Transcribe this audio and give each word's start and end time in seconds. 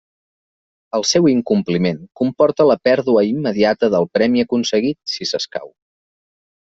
El 0.99 1.03
seu 1.09 1.27
incompliment 1.31 1.99
comporta 2.21 2.67
la 2.69 2.77
pèrdua 2.89 3.25
immediata 3.33 3.93
del 3.97 4.09
premi 4.19 4.45
aconseguit, 4.49 4.99
si 5.17 5.29
s'escau. 5.35 5.71